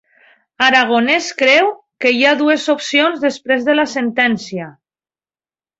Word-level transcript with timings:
Aragonès 0.67 1.27
creu 1.41 1.69
que 2.05 2.15
hi 2.17 2.25
ha 2.29 2.33
dues 2.41 2.67
opcions 2.77 3.23
després 3.29 3.69
de 3.69 3.79
la 3.81 3.89
sentència 3.97 4.73